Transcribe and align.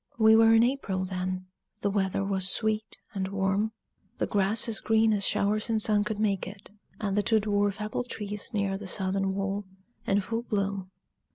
We 0.17 0.35
were 0.35 0.51
in 0.55 0.63
April 0.63 1.05
then, 1.05 1.45
the 1.81 1.91
weather 1.91 2.25
was 2.25 2.49
sweet 2.49 2.97
and 3.13 3.27
warm, 3.27 3.71
the 4.17 4.25
grass 4.25 4.67
as 4.67 4.79
green 4.81 5.13
as 5.13 5.23
showers 5.27 5.69
and 5.69 5.79
sun 5.79 6.03
could 6.03 6.17
make 6.17 6.47
it, 6.47 6.71
and 6.99 7.15
the 7.15 7.21
two 7.21 7.39
dwarf 7.39 7.79
apple 7.79 8.03
trees 8.03 8.51
near 8.51 8.79
the 8.79 8.87
southern 8.87 9.35
wall 9.35 9.67
in 10.07 10.19
full 10.21 10.41
bloom. 10.41 10.89